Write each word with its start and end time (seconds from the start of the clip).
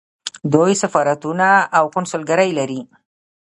دوی 0.53 0.71
سفارتونه 0.83 1.47
او 1.77 1.85
کونسلګرۍ 1.95 2.49
لري. 2.59 2.81